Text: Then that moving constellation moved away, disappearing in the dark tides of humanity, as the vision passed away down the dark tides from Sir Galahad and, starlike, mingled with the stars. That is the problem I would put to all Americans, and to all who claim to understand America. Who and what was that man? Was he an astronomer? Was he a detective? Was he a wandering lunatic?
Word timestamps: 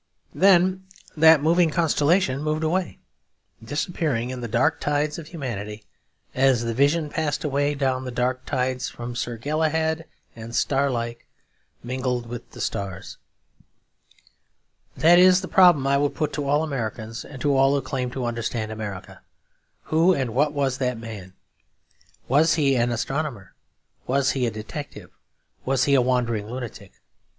Then 0.33 0.87
that 1.15 1.43
moving 1.43 1.69
constellation 1.69 2.41
moved 2.41 2.63
away, 2.63 2.97
disappearing 3.63 4.31
in 4.31 4.41
the 4.41 4.47
dark 4.47 4.79
tides 4.79 5.19
of 5.19 5.27
humanity, 5.27 5.83
as 6.33 6.63
the 6.63 6.73
vision 6.73 7.07
passed 7.11 7.43
away 7.43 7.75
down 7.75 8.03
the 8.03 8.09
dark 8.09 8.43
tides 8.47 8.89
from 8.89 9.15
Sir 9.15 9.37
Galahad 9.37 10.05
and, 10.35 10.55
starlike, 10.55 11.27
mingled 11.83 12.25
with 12.25 12.49
the 12.49 12.61
stars. 12.61 13.19
That 14.97 15.19
is 15.19 15.41
the 15.41 15.47
problem 15.47 15.85
I 15.85 15.99
would 15.99 16.15
put 16.15 16.33
to 16.33 16.47
all 16.49 16.63
Americans, 16.63 17.23
and 17.23 17.39
to 17.43 17.55
all 17.55 17.75
who 17.75 17.81
claim 17.83 18.09
to 18.09 18.25
understand 18.25 18.71
America. 18.71 19.21
Who 19.83 20.15
and 20.15 20.33
what 20.33 20.51
was 20.51 20.79
that 20.79 20.97
man? 20.97 21.33
Was 22.27 22.55
he 22.55 22.75
an 22.75 22.91
astronomer? 22.91 23.53
Was 24.07 24.31
he 24.31 24.47
a 24.47 24.49
detective? 24.49 25.11
Was 25.63 25.83
he 25.83 25.93
a 25.93 26.01
wandering 26.01 26.47
lunatic? 26.49 26.93